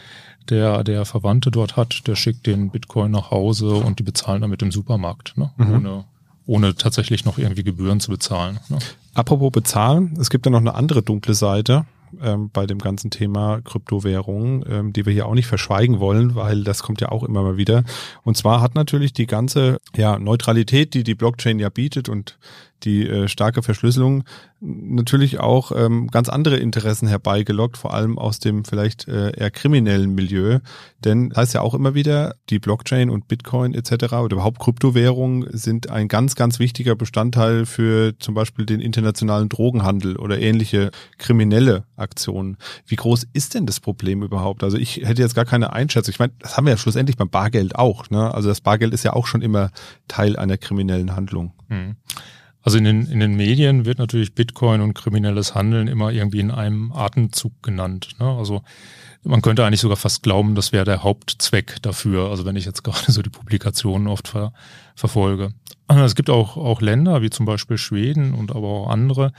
[0.49, 4.49] der, der Verwandte dort hat, der schickt den Bitcoin nach Hause und die bezahlen dann
[4.49, 5.51] mit dem Supermarkt, ne?
[5.57, 5.73] Mhm.
[5.73, 6.05] ohne,
[6.45, 8.59] ohne tatsächlich noch irgendwie Gebühren zu bezahlen.
[8.69, 8.79] Ne?
[9.13, 11.85] Apropos bezahlen, es gibt ja noch eine andere dunkle Seite
[12.21, 16.63] ähm, bei dem ganzen Thema Kryptowährungen, ähm, die wir hier auch nicht verschweigen wollen, weil
[16.63, 17.83] das kommt ja auch immer mal wieder.
[18.23, 22.37] Und zwar hat natürlich die ganze ja, Neutralität, die die Blockchain ja bietet und
[22.83, 24.23] die äh, starke Verschlüsselung
[24.61, 30.13] natürlich auch ähm, ganz andere Interessen herbeigelockt, vor allem aus dem vielleicht äh, eher kriminellen
[30.13, 30.59] Milieu.
[31.03, 34.13] Denn heißt ja auch immer wieder, die Blockchain und Bitcoin etc.
[34.13, 40.15] oder überhaupt Kryptowährungen sind ein ganz, ganz wichtiger Bestandteil für zum Beispiel den internationalen Drogenhandel
[40.17, 42.57] oder ähnliche kriminelle Aktionen.
[42.85, 44.63] Wie groß ist denn das Problem überhaupt?
[44.63, 46.11] Also ich hätte jetzt gar keine Einschätzung.
[46.11, 48.11] Ich meine, das haben wir ja schlussendlich beim Bargeld auch.
[48.11, 48.31] Ne?
[48.31, 49.71] Also das Bargeld ist ja auch schon immer
[50.07, 51.53] Teil einer kriminellen Handlung.
[51.69, 51.95] Hm.
[52.63, 56.51] Also in den, in den Medien wird natürlich Bitcoin und kriminelles Handeln immer irgendwie in
[56.51, 58.09] einem Atemzug genannt.
[58.19, 58.27] Ne?
[58.27, 58.61] Also
[59.23, 62.29] man könnte eigentlich sogar fast glauben, das wäre der Hauptzweck dafür.
[62.29, 64.53] Also wenn ich jetzt gerade so die Publikationen oft ver,
[64.95, 65.53] verfolge.
[65.87, 69.33] Es gibt auch, auch Länder, wie zum Beispiel Schweden und aber auch andere,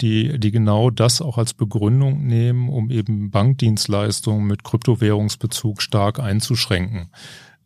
[0.00, 7.10] die, die genau das auch als Begründung nehmen, um eben Bankdienstleistungen mit Kryptowährungsbezug stark einzuschränken.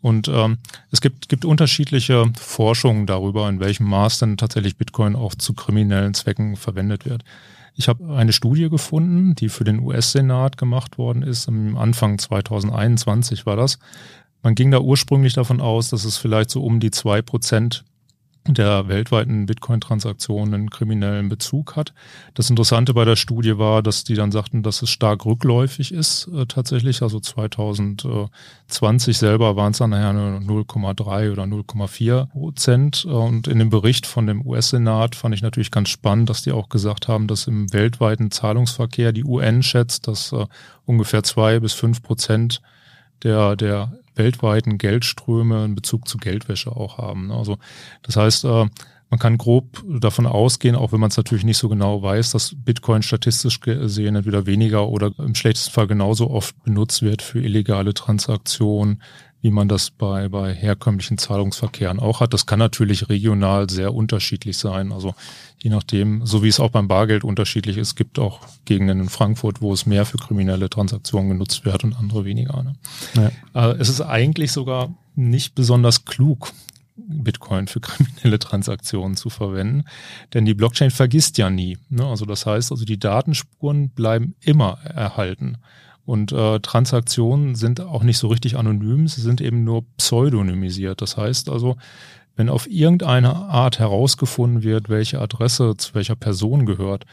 [0.03, 0.59] Und ähm,
[0.91, 6.15] es gibt, gibt unterschiedliche Forschungen darüber, in welchem Maß denn tatsächlich Bitcoin auch zu kriminellen
[6.15, 7.25] Zwecken verwendet wird.
[7.75, 11.49] Ich habe eine Studie gefunden, die für den US-Senat gemacht worden ist.
[11.49, 13.79] Am Anfang 2021 war das.
[14.43, 17.85] Man ging da ursprünglich davon aus, dass es vielleicht so um die zwei Prozent
[18.47, 21.93] der weltweiten Bitcoin-Transaktionen kriminellen Bezug hat.
[22.35, 26.29] Das Interessante bei der Studie war, dass die dann sagten, dass es stark rückläufig ist
[26.35, 27.03] äh, tatsächlich.
[27.03, 33.05] Also 2020 selber waren es dann nachher 0,3 oder 0,4 Prozent.
[33.05, 36.71] Und in dem Bericht von dem US-Senat fand ich natürlich ganz spannend, dass die auch
[36.71, 40.47] gesagt haben, dass im weltweiten Zahlungsverkehr die UN schätzt, dass äh,
[40.87, 42.63] ungefähr zwei bis fünf Prozent
[43.23, 47.29] der, der weltweiten Geldströme in Bezug zu Geldwäsche auch haben.
[47.29, 47.35] Ne?
[47.35, 47.57] Also
[48.03, 48.67] das heißt, äh,
[49.11, 52.55] man kann grob davon ausgehen, auch wenn man es natürlich nicht so genau weiß, dass
[52.57, 57.93] Bitcoin statistisch gesehen entweder weniger oder im schlechtesten Fall genauso oft benutzt wird für illegale
[57.93, 59.03] Transaktionen,
[59.43, 62.35] wie man das bei, bei herkömmlichen Zahlungsverkehren auch hat.
[62.35, 64.93] Das kann natürlich regional sehr unterschiedlich sein.
[64.93, 65.15] Also
[65.59, 69.63] je nachdem, so wie es auch beim Bargeld unterschiedlich ist, gibt auch Gegenden in Frankfurt,
[69.63, 72.63] wo es mehr für kriminelle Transaktionen genutzt wird und andere weniger.
[72.63, 72.75] Ne?
[73.55, 73.71] Ja.
[73.71, 76.53] Äh, es ist eigentlich sogar nicht besonders klug,
[76.97, 79.85] Bitcoin für kriminelle Transaktionen zu verwenden,
[80.35, 81.79] denn die Blockchain vergisst ja nie.
[81.89, 82.05] Ne?
[82.05, 85.57] Also das heißt, also die Datenspuren bleiben immer erhalten.
[86.05, 91.03] Und äh, Transaktionen sind auch nicht so richtig anonym, sie sind eben nur pseudonymisiert.
[91.03, 91.77] Das heißt also,
[92.37, 97.05] wenn auf irgendeine Art herausgefunden wird, welche Adresse zu welcher Person gehört,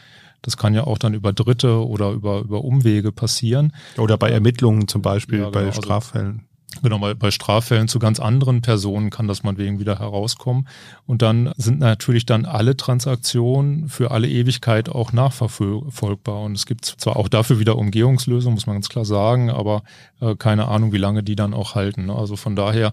[0.42, 3.72] das kann ja auch dann über Dritte oder über, über Umwege passieren.
[3.96, 6.47] Oder bei Ermittlungen zum Beispiel, ja, genau, bei also Straffällen.
[6.82, 10.68] Genau, bei, bei Straffällen zu ganz anderen Personen kann das meinetwegen wieder herauskommen.
[11.06, 16.42] Und dann sind natürlich dann alle Transaktionen für alle Ewigkeit auch nachverfolgbar.
[16.42, 19.82] Und es gibt zwar auch dafür wieder Umgehungslösungen, muss man ganz klar sagen, aber
[20.20, 22.06] äh, keine Ahnung, wie lange die dann auch halten.
[22.06, 22.14] Ne?
[22.14, 22.92] Also von daher,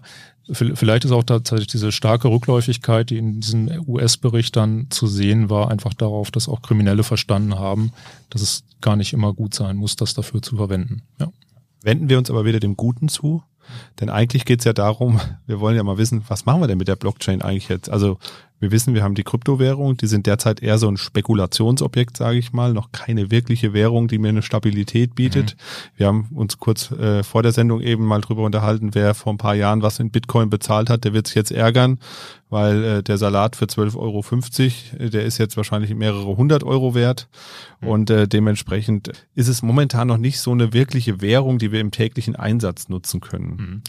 [0.52, 5.70] vielleicht ist auch tatsächlich diese starke Rückläufigkeit, die in diesem US-Bericht dann zu sehen war,
[5.70, 7.92] einfach darauf, dass auch Kriminelle verstanden haben,
[8.30, 11.02] dass es gar nicht immer gut sein muss, das dafür zu verwenden.
[11.20, 11.28] Ja.
[11.82, 13.44] Wenden wir uns aber wieder dem Guten zu.
[14.00, 16.78] Denn eigentlich geht es ja darum, wir wollen ja mal wissen, was machen wir denn
[16.78, 17.90] mit der Blockchain eigentlich jetzt?
[17.90, 18.18] Also
[18.58, 22.52] wir wissen, wir haben die Kryptowährung, die sind derzeit eher so ein Spekulationsobjekt, sage ich
[22.52, 25.54] mal, noch keine wirkliche Währung, die mir eine Stabilität bietet.
[25.54, 25.98] Mhm.
[25.98, 29.38] Wir haben uns kurz äh, vor der Sendung eben mal drüber unterhalten, wer vor ein
[29.38, 31.98] paar Jahren was in Bitcoin bezahlt hat, der wird sich jetzt ärgern,
[32.48, 34.24] weil äh, der Salat für 12,50 Euro,
[35.04, 37.28] äh, der ist jetzt wahrscheinlich mehrere hundert Euro wert.
[37.82, 37.88] Mhm.
[37.88, 41.90] Und äh, dementsprechend ist es momentan noch nicht so eine wirkliche Währung, die wir im
[41.90, 43.56] täglichen Einsatz nutzen können.
[43.56, 43.82] Mhm.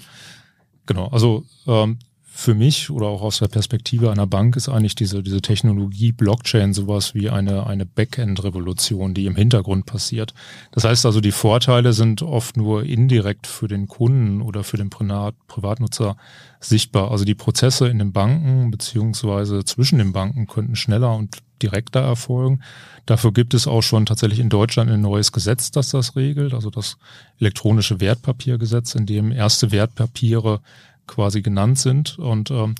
[0.87, 1.99] Genau, also ähm,
[2.37, 6.71] für mich oder auch aus der Perspektive einer Bank ist eigentlich diese, diese Technologie Blockchain
[6.71, 10.35] sowas wie eine, eine Backend-Revolution, die im Hintergrund passiert.
[10.71, 14.91] Das heißt also, die Vorteile sind oft nur indirekt für den Kunden oder für den
[14.91, 16.15] Privat Privatnutzer
[16.59, 17.09] sichtbar.
[17.09, 22.61] Also die Prozesse in den Banken beziehungsweise zwischen den Banken könnten schneller und direkter erfolgen.
[23.07, 26.69] Dafür gibt es auch schon tatsächlich in Deutschland ein neues Gesetz, das das regelt, also
[26.69, 26.97] das
[27.39, 30.61] elektronische Wertpapiergesetz, in dem erste Wertpapiere
[31.07, 32.19] quasi genannt sind.
[32.19, 32.75] Und ähm,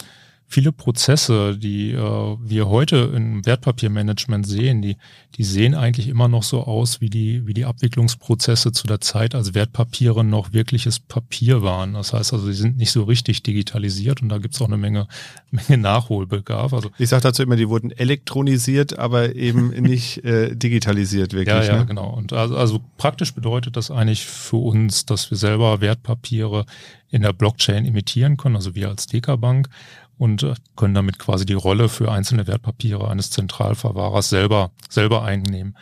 [0.50, 4.96] viele Prozesse, die äh, wir heute im Wertpapiermanagement sehen, die,
[5.36, 9.36] die sehen eigentlich immer noch so aus wie die, wie die Abwicklungsprozesse zu der Zeit,
[9.36, 11.94] als Wertpapiere noch wirkliches Papier waren.
[11.94, 15.08] Das heißt also, sie sind nicht so richtig digitalisiert und da gibt's auch eine Menge,
[15.52, 16.74] Menge Nachholbedarf.
[16.74, 21.68] Also, ich sage dazu immer, die wurden elektronisiert, aber eben nicht äh, digitalisiert wirklich.
[21.68, 21.86] Ja, ja, ne?
[21.86, 22.10] genau.
[22.10, 26.66] Und also, also praktisch bedeutet das eigentlich für uns, dass wir selber Wertpapiere
[27.10, 29.70] in der Blockchain imitieren können, also wir als Deka-Bank
[30.18, 35.76] und äh, können damit quasi die Rolle für einzelne Wertpapiere eines Zentralverwahrers selber, selber einnehmen.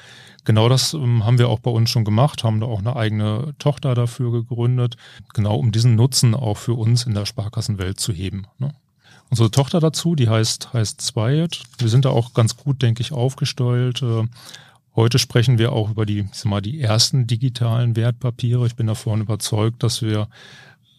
[0.43, 3.55] Genau das ähm, haben wir auch bei uns schon gemacht, haben da auch eine eigene
[3.57, 4.95] Tochter dafür gegründet,
[5.33, 8.45] genau um diesen Nutzen auch für uns in der Sparkassenwelt zu heben.
[8.59, 8.71] Ne?
[9.31, 11.63] Unsere Tochter dazu, die heißt, heißt Zwiet.
[11.79, 14.03] Wir sind da auch ganz gut, denke ich, aufgestellt.
[14.03, 14.27] Äh,
[14.95, 18.67] heute sprechen wir auch über die, ich sag mal, die ersten digitalen Wertpapiere.
[18.67, 20.27] Ich bin davon überzeugt, dass wir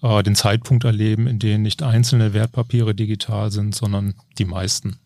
[0.02, 4.98] äh, den Zeitpunkt erleben, in dem nicht einzelne Wertpapiere digital sind, sondern die meisten.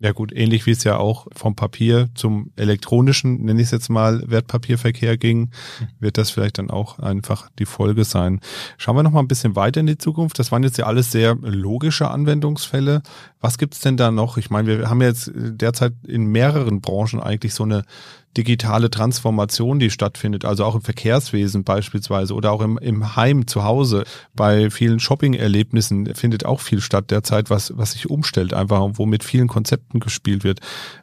[0.00, 3.88] Ja gut, ähnlich wie es ja auch vom Papier zum elektronischen, nenne ich es jetzt
[3.88, 5.50] mal, Wertpapierverkehr ging,
[5.98, 8.40] wird das vielleicht dann auch einfach die Folge sein.
[8.76, 10.38] Schauen wir noch mal ein bisschen weiter in die Zukunft.
[10.38, 13.02] Das waren jetzt ja alles sehr logische Anwendungsfälle.
[13.40, 14.36] Was gibt's denn da noch?
[14.36, 17.84] Ich meine, wir haben jetzt derzeit in mehreren Branchen eigentlich so eine
[18.36, 23.64] digitale Transformation, die stattfindet, also auch im Verkehrswesen beispielsweise oder auch im, im Heim zu
[23.64, 24.04] Hause.
[24.34, 29.24] Bei vielen Shopping-Erlebnissen findet auch viel statt derzeit, was, was sich umstellt, einfach wo mit
[29.24, 30.60] vielen Konzepten gespielt wird.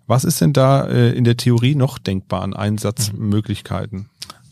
[0.08, 4.10] Was ist denn da äh, in der Theorie noch denkbar an Einsatzmöglichkeiten?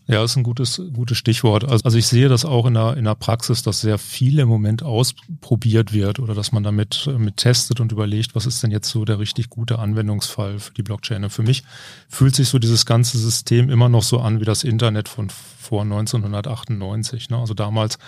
[0.10, 1.64] Ja, ist ein gutes, gutes Stichwort.
[1.64, 4.50] Also, also ich sehe das auch in der, in der Praxis, dass sehr viel im
[4.50, 8.90] Moment ausprobiert wird oder dass man damit mit testet und überlegt, was ist denn jetzt
[8.90, 11.26] so der richtig gute Anwendungsfall für die Blockchain.
[11.26, 11.64] Und für mich
[12.08, 15.84] fühlt sich so dieses ganze System immer noch so an wie das Internet von vor
[15.84, 17.30] 1998.
[17.30, 17.38] Ne?
[17.38, 18.00] Also damals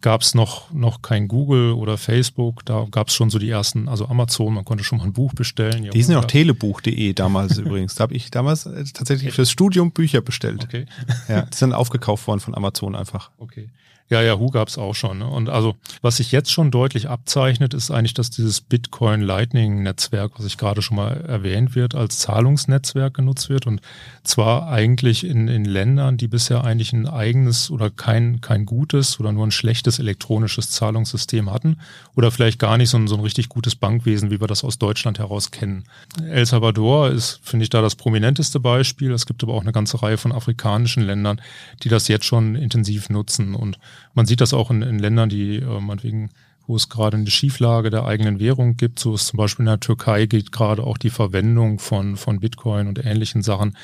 [0.00, 3.88] gab es noch, noch kein Google oder Facebook, da gab es schon so die ersten,
[3.88, 5.90] also Amazon, man konnte schon mal ein Buch bestellen.
[5.90, 7.96] Die sind ja auch telebuch.de damals übrigens.
[7.96, 10.64] Da habe ich damals äh, tatsächlich fürs Studium Bücher bestellt.
[10.64, 10.86] Okay.
[11.28, 13.30] Ja, die sind aufgekauft worden von Amazon einfach.
[13.38, 13.70] Okay.
[14.10, 15.18] Ja, Yahoo gab's auch schon.
[15.18, 15.26] Ne?
[15.26, 20.32] Und also, was sich jetzt schon deutlich abzeichnet, ist eigentlich, dass dieses Bitcoin Lightning Netzwerk,
[20.38, 23.66] was ich gerade schon mal erwähnt wird, als Zahlungsnetzwerk genutzt wird.
[23.66, 23.82] Und
[24.24, 29.32] zwar eigentlich in, in Ländern, die bisher eigentlich ein eigenes oder kein, kein gutes oder
[29.32, 31.76] nur ein schlechtes elektronisches Zahlungssystem hatten
[32.16, 34.78] oder vielleicht gar nicht so ein, so ein richtig gutes Bankwesen, wie wir das aus
[34.78, 35.84] Deutschland heraus kennen.
[36.26, 39.12] El Salvador ist, finde ich, da das prominenteste Beispiel.
[39.12, 41.42] Es gibt aber auch eine ganze Reihe von afrikanischen Ländern,
[41.82, 43.78] die das jetzt schon intensiv nutzen und
[44.14, 46.30] man sieht das auch in, in Ländern, die äh, meinetwegen
[46.68, 48.98] wo es gerade eine Schieflage der eigenen Währung gibt.
[48.98, 52.88] So ist zum Beispiel in der Türkei geht gerade auch die Verwendung von, von Bitcoin
[52.88, 53.76] und ähnlichen Sachen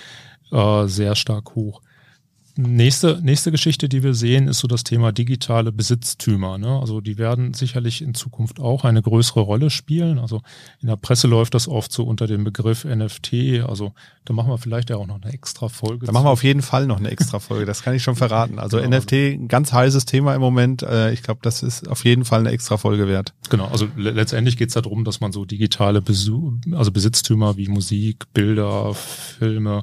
[0.52, 1.80] äh, sehr stark hoch.
[2.56, 6.56] Nächste, nächste Geschichte, die wir sehen, ist so das Thema digitale Besitztümer.
[6.56, 6.78] Ne?
[6.78, 10.20] Also die werden sicherlich in Zukunft auch eine größere Rolle spielen.
[10.20, 10.40] Also
[10.80, 13.64] in der Presse läuft das oft so unter dem Begriff NFT.
[13.66, 13.92] Also
[14.24, 16.06] da machen wir vielleicht ja auch noch eine extra Folge.
[16.06, 18.60] Da machen wir auf jeden Fall noch eine extra Folge, das kann ich schon verraten.
[18.60, 18.98] Also genau.
[18.98, 20.84] NFT, ein ganz heißes Thema im Moment.
[20.84, 23.34] Äh, ich glaube, das ist auf jeden Fall eine extra Folge wert.
[23.50, 28.32] Genau, also letztendlich geht es darum, dass man so digitale Besu also Besitztümer wie Musik,
[28.32, 29.82] Bilder, Filme,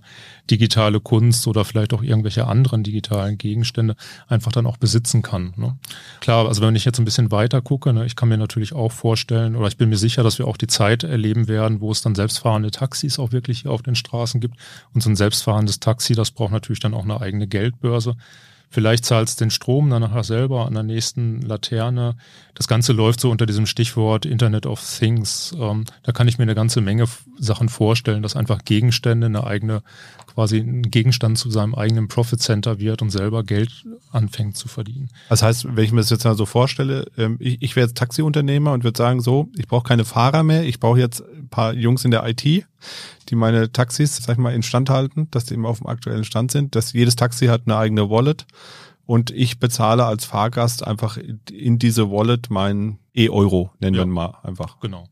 [0.49, 3.95] digitale Kunst oder vielleicht auch irgendwelche anderen digitalen Gegenstände
[4.27, 5.53] einfach dann auch besitzen kann.
[5.55, 5.77] Ne?
[6.19, 8.91] Klar, also wenn ich jetzt ein bisschen weiter gucke, ne, ich kann mir natürlich auch
[8.91, 12.01] vorstellen oder ich bin mir sicher, dass wir auch die Zeit erleben werden, wo es
[12.01, 14.55] dann selbstfahrende Taxis auch wirklich hier auf den Straßen gibt.
[14.93, 18.15] Und so ein selbstfahrendes Taxi, das braucht natürlich dann auch eine eigene Geldbörse.
[18.73, 22.15] Vielleicht zahlst den Strom dann nachher selber an der nächsten Laterne.
[22.53, 25.53] Das Ganze läuft so unter diesem Stichwort Internet of Things.
[25.59, 27.05] Ähm, da kann ich mir eine ganze Menge
[27.37, 29.83] Sachen vorstellen, dass einfach Gegenstände eine eigene,
[30.25, 35.09] quasi ein Gegenstand zu seinem eigenen Profit Center wird und selber Geld anfängt zu verdienen.
[35.27, 37.97] Das heißt, wenn ich mir das jetzt mal so vorstelle, ähm, ich, ich wäre jetzt
[37.97, 42.03] Taxiunternehmer und würde sagen, so, ich brauche keine Fahrer mehr, ich brauche jetzt paar Jungs
[42.03, 45.77] in der IT, die meine Taxis, sag ich mal, instand halten, dass die immer auf
[45.77, 48.47] dem aktuellen Stand sind, dass jedes Taxi hat eine eigene Wallet
[49.05, 51.17] und ich bezahle als Fahrgast einfach
[51.51, 54.01] in diese Wallet mein E-Euro, nennen ja.
[54.01, 54.79] wir mal einfach.
[54.79, 55.05] Genau.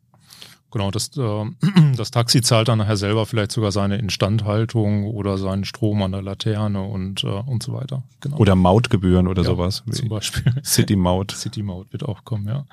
[0.71, 1.45] Genau, das, äh,
[1.97, 6.21] das Taxi zahlt dann nachher selber vielleicht sogar seine Instandhaltung oder seinen Strom an der
[6.21, 8.03] Laterne und, äh, und so weiter.
[8.21, 8.37] Genau.
[8.37, 9.83] Oder Mautgebühren oder ja, sowas.
[9.91, 10.43] Zum Beispiel.
[10.63, 11.31] City Maut.
[11.31, 12.65] City Maut wird auch kommen, ja.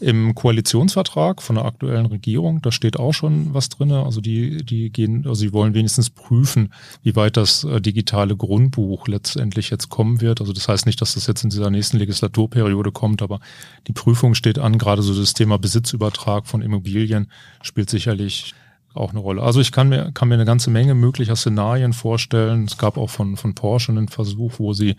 [0.00, 4.02] Im Koalitionsvertrag von der aktuellen Regierung, da steht auch schon was drinne.
[4.04, 9.08] Also die, die gehen, also sie wollen wenigstens prüfen, wie weit das äh, digitale Grundbuch
[9.08, 10.40] letztendlich jetzt kommen wird.
[10.40, 13.40] Also das heißt nicht, dass das jetzt in dieser nächsten Legislaturperiode kommt, aber
[13.86, 17.28] die Prüfung steht an, gerade so das Thema Besitzübertrag von Immobilien
[17.62, 18.54] spielt sicherlich
[18.94, 19.42] auch eine Rolle.
[19.42, 22.64] Also ich kann mir, kann mir eine ganze Menge möglicher Szenarien vorstellen.
[22.64, 24.96] Es gab auch von, von Porsche einen Versuch, wo sie,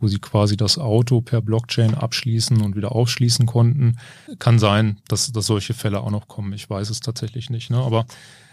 [0.00, 3.98] wo sie quasi das Auto per Blockchain abschließen und wieder aufschließen konnten.
[4.38, 6.52] Kann sein, dass, dass solche Fälle auch noch kommen.
[6.52, 7.70] Ich weiß es tatsächlich nicht.
[7.70, 7.78] Ne?
[7.78, 8.06] Aber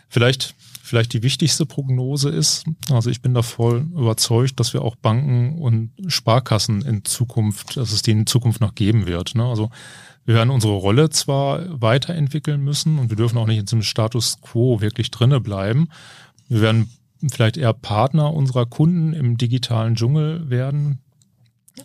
[0.07, 0.53] vielleicht,
[0.85, 5.57] vielleicht die wichtigste Prognose ist, also ich bin da voll überzeugt, dass wir auch Banken
[5.59, 9.33] und Sparkassen in Zukunft, dass es die in Zukunft noch geben wird.
[9.33, 9.43] Ne?
[9.43, 9.71] Also
[10.25, 14.39] wir werden unsere Rolle zwar weiterentwickeln müssen und wir dürfen auch nicht in diesem Status
[14.41, 15.89] quo wirklich drinne bleiben.
[16.49, 16.91] Wir werden
[17.31, 20.99] vielleicht eher Partner unserer Kunden im digitalen Dschungel werden.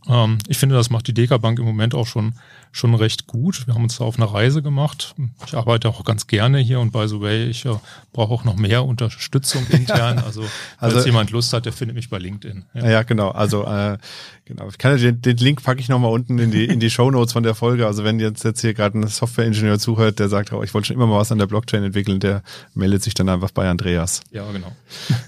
[0.09, 2.35] Ähm, ich finde, das macht die Deka Bank im Moment auch schon
[2.73, 3.67] schon recht gut.
[3.67, 5.15] Wir haben uns da auf eine Reise gemacht.
[5.45, 7.75] Ich arbeite auch ganz gerne hier und by the way, ich äh,
[8.13, 10.19] brauche auch noch mehr Unterstützung intern.
[10.19, 10.45] Also,
[10.79, 12.65] falls also, jemand Lust hat, der findet mich bei LinkedIn.
[12.75, 13.31] Ja, ja genau.
[13.31, 13.99] Also äh,
[14.45, 14.69] genau.
[14.69, 17.33] Ich kann den, den Link packe ich nochmal unten in die in die Show Notes
[17.33, 17.87] von der Folge.
[17.87, 20.97] Also wenn jetzt jetzt hier gerade ein Softwareingenieur zuhört, der sagt, oh, ich wollte schon
[20.97, 22.43] immer mal was an der Blockchain entwickeln, der
[22.75, 24.23] meldet sich dann einfach bei Andreas.
[24.31, 24.73] Ja, genau.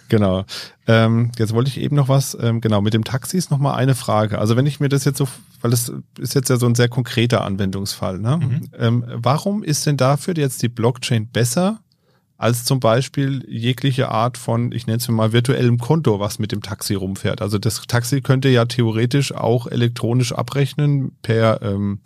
[0.09, 0.45] genau.
[0.87, 3.95] Ähm, jetzt wollte ich eben noch was, ähm, genau, mit dem Taxi ist nochmal eine
[3.95, 4.39] Frage.
[4.39, 5.29] Also wenn ich mir das jetzt so,
[5.61, 8.39] weil das ist jetzt ja so ein sehr konkreter Anwendungsfall, ne?
[8.39, 8.69] Mhm.
[8.77, 11.81] Ähm, warum ist denn dafür jetzt die Blockchain besser
[12.37, 16.63] als zum Beispiel jegliche Art von, ich nenne es mal virtuellem Konto, was mit dem
[16.63, 17.41] Taxi rumfährt?
[17.41, 22.01] Also das Taxi könnte ja theoretisch auch elektronisch abrechnen per ähm,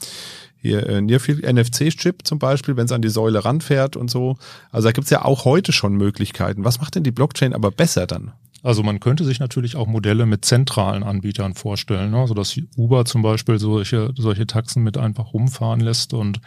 [0.59, 4.37] hier äh, NFC-Chip zum Beispiel, wenn es an die Säule ranfährt und so.
[4.71, 6.65] Also da gibt's ja auch heute schon Möglichkeiten.
[6.65, 8.33] Was macht denn die Blockchain aber besser dann?
[8.67, 12.19] Also man könnte sich natürlich auch Modelle mit zentralen Anbietern vorstellen, ne?
[12.19, 16.41] also dass Uber zum Beispiel solche, solche Taxen mit einfach rumfahren lässt und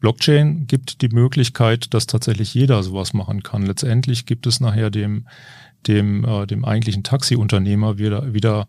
[0.00, 3.64] Blockchain gibt die Möglichkeit, dass tatsächlich jeder sowas machen kann.
[3.64, 5.28] Letztendlich gibt es nachher dem,
[5.86, 8.66] dem, äh, dem eigentlichen Taxiunternehmer wieder, wieder,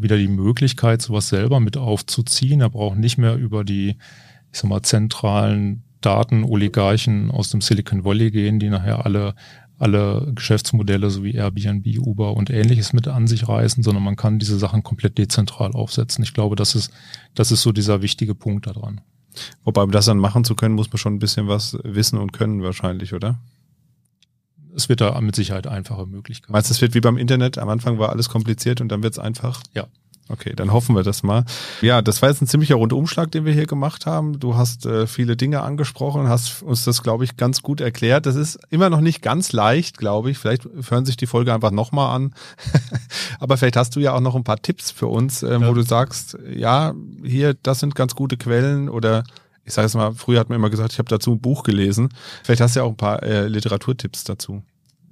[0.00, 2.60] wieder die Möglichkeit, sowas selber mit aufzuziehen.
[2.60, 3.90] Er braucht nicht mehr über die,
[4.50, 9.36] ich sag mal, zentralen Datenoligarchen aus dem Silicon Valley gehen, die nachher alle
[9.82, 14.58] alle Geschäftsmodelle sowie Airbnb, Uber und ähnliches mit an sich reißen, sondern man kann diese
[14.58, 16.22] Sachen komplett dezentral aufsetzen.
[16.22, 16.92] Ich glaube, das ist,
[17.34, 19.00] das ist so dieser wichtige Punkt daran.
[19.64, 22.32] Wobei, um das dann machen zu können, muss man schon ein bisschen was wissen und
[22.32, 23.40] können wahrscheinlich, oder?
[24.74, 26.52] Es wird da mit Sicherheit einfache Möglichkeiten.
[26.52, 27.58] Meinst du, es wird wie beim Internet?
[27.58, 29.62] Am Anfang war alles kompliziert und dann wird es einfach?
[29.74, 29.88] Ja,
[30.32, 31.44] Okay, dann hoffen wir das mal.
[31.82, 34.40] Ja, das war jetzt ein ziemlicher Rundumschlag, den wir hier gemacht haben.
[34.40, 38.24] Du hast äh, viele Dinge angesprochen, hast uns das, glaube ich, ganz gut erklärt.
[38.24, 40.38] Das ist immer noch nicht ganz leicht, glaube ich.
[40.38, 42.34] Vielleicht hören sich die Folge einfach nochmal an.
[43.40, 45.68] Aber vielleicht hast du ja auch noch ein paar Tipps für uns, äh, ja.
[45.68, 49.24] wo du sagst, ja, hier, das sind ganz gute Quellen oder
[49.64, 52.08] ich sage es mal, früher hat man immer gesagt, ich habe dazu ein Buch gelesen.
[52.42, 54.62] Vielleicht hast du ja auch ein paar äh, Literaturtipps dazu.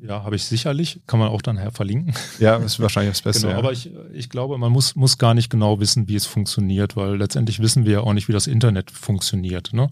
[0.02, 1.00] Ja, habe ich sicherlich.
[1.06, 2.14] Kann man auch dann her verlinken.
[2.38, 3.42] Ja, ist wahrscheinlich das Beste.
[3.42, 3.58] Genau, ja.
[3.58, 7.16] aber ich, ich glaube, man muss, muss gar nicht genau wissen, wie es funktioniert, weil
[7.16, 9.72] letztendlich wissen wir ja auch nicht, wie das Internet funktioniert.
[9.72, 9.90] Ne?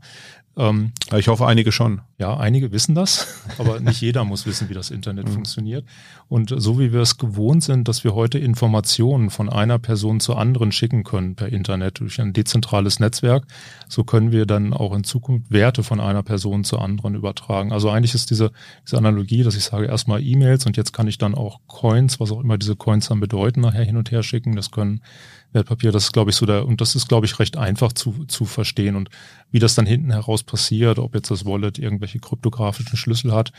[0.58, 2.00] Ähm, ich hoffe, einige schon.
[2.18, 5.34] Ja, einige wissen das, aber nicht jeder muss wissen, wie das Internet mhm.
[5.34, 5.86] funktioniert.
[6.28, 10.36] Und so wie wir es gewohnt sind, dass wir heute Informationen von einer Person zur
[10.38, 13.46] anderen schicken können per Internet durch ein dezentrales Netzwerk,
[13.88, 17.72] so können wir dann auch in Zukunft Werte von einer Person zur anderen übertragen.
[17.72, 18.50] Also eigentlich ist diese,
[18.84, 22.32] diese Analogie, dass ich sage erstmal E-Mails und jetzt kann ich dann auch Coins, was
[22.32, 24.56] auch immer diese Coins dann bedeuten, nachher hin und her schicken.
[24.56, 25.02] Das können
[25.52, 25.92] Wertpapier.
[25.92, 28.44] Das ist, glaube ich, so der, und das ist, glaube ich, recht einfach zu, zu
[28.44, 28.96] verstehen.
[28.96, 29.08] Und
[29.50, 33.52] wie das dann hinten heraus passiert, ob jetzt das Wallet irgendwelche kryptografischen Schlüssel hat,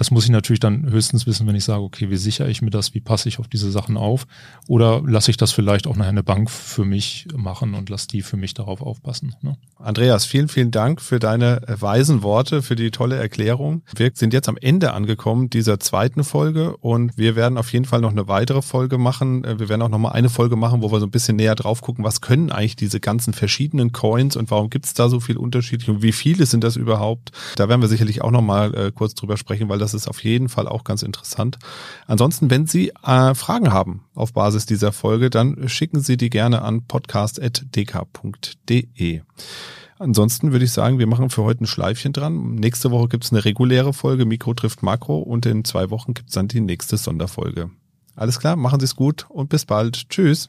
[0.00, 2.70] das muss ich natürlich dann höchstens wissen, wenn ich sage, okay, wie sichere ich mir
[2.70, 4.26] das, wie passe ich auf diese Sachen auf?
[4.66, 8.22] Oder lasse ich das vielleicht auch nachher eine Bank für mich machen und lasse die
[8.22, 9.34] für mich darauf aufpassen.
[9.42, 9.58] Ne?
[9.76, 13.82] Andreas, vielen, vielen Dank für deine weisen Worte, für die tolle Erklärung.
[13.94, 18.00] Wir sind jetzt am Ende angekommen dieser zweiten Folge und wir werden auf jeden Fall
[18.00, 19.42] noch eine weitere Folge machen.
[19.44, 21.82] Wir werden auch noch mal eine Folge machen, wo wir so ein bisschen näher drauf
[21.82, 25.36] gucken, was können eigentlich diese ganzen verschiedenen Coins und warum gibt es da so viel
[25.36, 27.32] unterschiedlich und wie viele sind das überhaupt?
[27.56, 30.24] Da werden wir sicherlich auch noch mal äh, kurz drüber sprechen, weil das ist auf
[30.24, 31.58] jeden Fall auch ganz interessant.
[32.06, 36.62] Ansonsten, wenn Sie äh, Fragen haben auf Basis dieser Folge, dann schicken Sie die gerne
[36.62, 39.20] an podcast.dk.de.
[39.98, 42.54] Ansonsten würde ich sagen, wir machen für heute ein Schleifchen dran.
[42.54, 46.30] Nächste Woche gibt es eine reguläre Folge, Mikro trifft Makro und in zwei Wochen gibt
[46.30, 47.68] es dann die nächste Sonderfolge.
[48.16, 50.08] Alles klar, machen Sie es gut und bis bald.
[50.08, 50.48] Tschüss.